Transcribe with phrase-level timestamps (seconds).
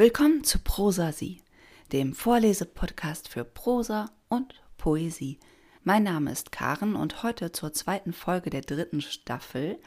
[0.00, 1.42] Willkommen zu Prosa Sie,
[1.92, 5.38] dem Vorlesepodcast für Prosa und Poesie.
[5.84, 9.78] Mein Name ist Karen und heute zur zweiten Folge der dritten Staffel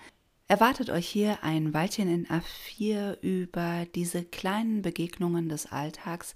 [0.47, 6.35] erwartet euch hier ein Weilchen in A4 über diese kleinen Begegnungen des Alltags,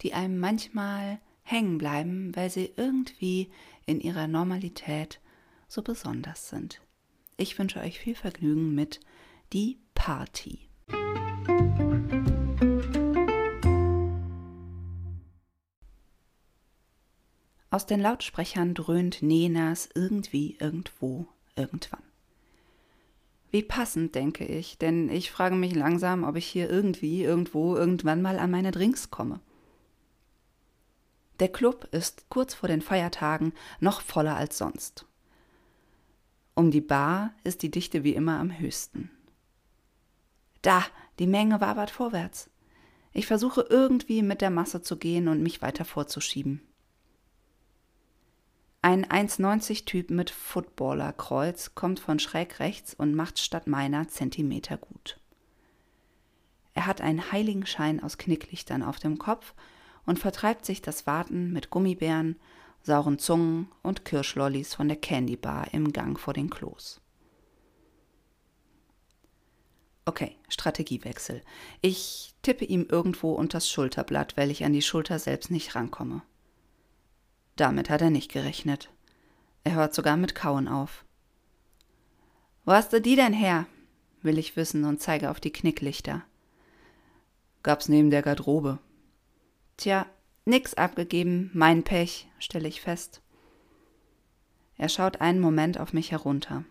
[0.00, 3.50] die einem manchmal hängen bleiben, weil sie irgendwie
[3.84, 5.20] in ihrer Normalität
[5.68, 6.80] so besonders sind.
[7.36, 9.00] Ich wünsche euch viel Vergnügen mit
[9.52, 10.67] Die Party.
[17.70, 22.02] Aus den Lautsprechern dröhnt Nenas irgendwie, irgendwo, irgendwann.
[23.50, 28.22] Wie passend, denke ich, denn ich frage mich langsam, ob ich hier irgendwie, irgendwo, irgendwann
[28.22, 29.40] mal an meine Drinks komme.
[31.40, 35.06] Der Club ist kurz vor den Feiertagen noch voller als sonst.
[36.54, 39.10] Um die Bar ist die Dichte wie immer am höchsten.
[40.62, 40.84] Da,
[41.18, 42.50] die Menge wabert vorwärts.
[43.12, 46.67] Ich versuche irgendwie mit der Masse zu gehen und mich weiter vorzuschieben.
[48.80, 55.18] Ein 1,90-Typ mit Footballerkreuz kommt von schräg rechts und macht statt meiner Zentimeter gut.
[56.74, 59.52] Er hat einen Heiligenschein aus Knicklichtern auf dem Kopf
[60.06, 62.36] und vertreibt sich das Warten mit Gummibären,
[62.82, 67.00] sauren Zungen und Kirschlollis von der Candy Bar im Gang vor den Klos.
[70.04, 71.42] Okay, Strategiewechsel.
[71.82, 76.22] Ich tippe ihm irgendwo unters Schulterblatt, weil ich an die Schulter selbst nicht rankomme.
[77.58, 78.88] Damit hat er nicht gerechnet.
[79.64, 81.04] Er hört sogar mit Kauen auf.
[82.64, 83.66] Wo hast du die denn her?
[84.22, 86.22] will ich wissen und zeige auf die Knicklichter.
[87.64, 88.78] Gab's neben der Garderobe.
[89.76, 90.06] Tja,
[90.44, 93.22] nix abgegeben, mein Pech, stelle ich fest.
[94.76, 96.64] Er schaut einen Moment auf mich herunter.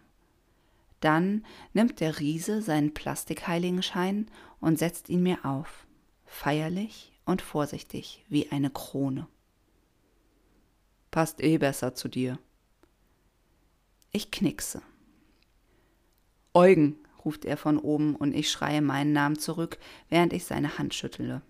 [1.01, 5.85] Dann nimmt der Riese seinen Plastikheiligenschein und setzt ihn mir auf,
[6.25, 9.27] feierlich und vorsichtig wie eine Krone.
[11.17, 12.37] Passt eh besser zu dir.
[14.11, 14.83] Ich knickse.
[16.53, 16.95] Eugen,
[17.25, 19.79] ruft er von oben und ich schreie meinen Namen zurück,
[20.09, 21.41] während ich seine Hand schüttele.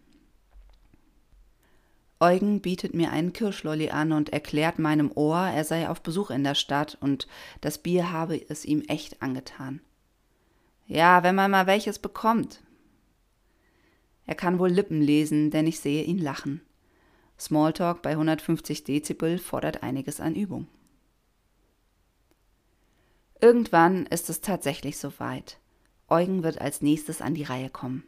[2.22, 6.46] Eugen bietet mir einen Kirschlolli an und erklärt meinem Ohr, er sei auf Besuch in
[6.46, 7.28] der Stadt und
[7.60, 9.82] das Bier habe es ihm echt angetan.
[10.86, 12.64] Ja, wenn man mal welches bekommt.
[14.26, 16.62] Er kann wohl Lippen lesen, denn ich sehe ihn lachen.
[17.40, 20.68] Smalltalk bei 150 Dezibel fordert einiges an Übung.
[23.40, 25.60] Irgendwann ist es tatsächlich soweit.
[26.08, 28.04] Eugen wird als nächstes an die Reihe kommen.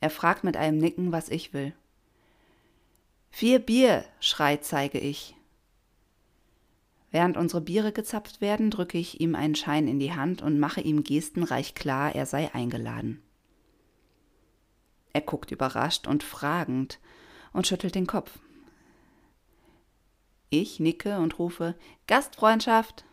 [0.00, 1.74] Er fragt mit einem Nicken, was ich will.
[3.30, 5.34] Vier Bier, schreit, zeige ich.
[7.10, 10.80] Während unsere Biere gezapft werden, drücke ich ihm einen Schein in die Hand und mache
[10.80, 13.22] ihm gestenreich klar, er sei eingeladen.
[15.12, 17.00] Er guckt überrascht und fragend,
[17.52, 18.38] und schüttelt den Kopf.
[20.50, 21.74] Ich nicke und rufe
[22.06, 23.04] Gastfreundschaft.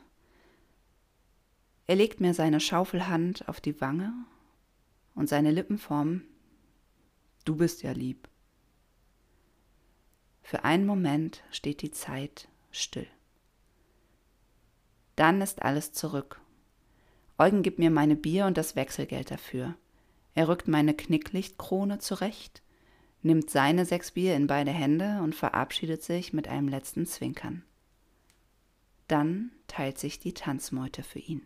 [1.87, 4.13] Er legt mir seine Schaufelhand auf die Wange
[5.13, 6.27] und seine Lippen formen
[7.45, 8.27] Du bist ja lieb.
[10.41, 13.07] Für einen Moment steht die Zeit still.
[15.15, 16.41] Dann ist alles zurück.
[17.37, 19.75] Eugen gibt mir meine Bier und das Wechselgeld dafür.
[20.33, 22.63] Er rückt meine Knicklichtkrone zurecht
[23.25, 27.63] nimmt seine sechs Bier in beide Hände und verabschiedet sich mit einem letzten Zwinkern.
[29.07, 31.41] Dann teilt sich die Tanzmeute für ihn.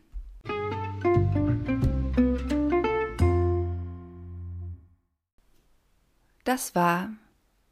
[6.43, 7.13] Das war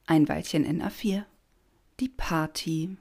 [0.06, 1.24] ein Weilchen in A4,
[2.00, 2.95] die Party.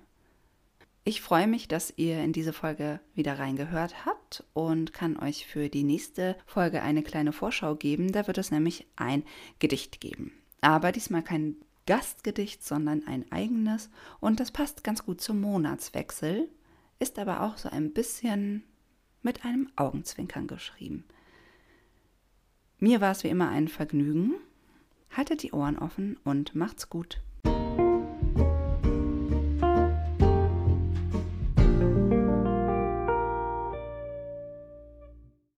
[1.04, 5.68] Ich freue mich, dass ihr in diese Folge wieder reingehört habt und kann euch für
[5.68, 8.10] die nächste Folge eine kleine Vorschau geben.
[8.10, 9.22] Da wird es nämlich ein
[9.60, 11.56] Gedicht geben aber diesmal kein
[11.86, 13.90] Gastgedicht, sondern ein eigenes
[14.20, 16.48] und das passt ganz gut zum Monatswechsel,
[16.98, 18.64] ist aber auch so ein bisschen
[19.22, 21.04] mit einem Augenzwinkern geschrieben.
[22.78, 24.34] Mir war es wie immer ein Vergnügen.
[25.10, 27.22] Haltet die Ohren offen und macht's gut.